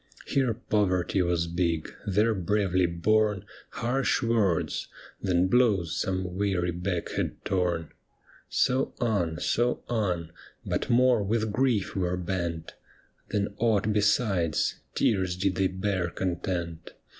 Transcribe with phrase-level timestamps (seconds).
[0.25, 4.87] Here poverty was big, there bravely borne Harsh words,
[5.21, 7.91] then blows some weary back had torn.
[8.49, 10.31] So on, so on,
[10.65, 12.73] but more with grief were bent
[13.29, 16.93] Than aught besides, tears did they bear content.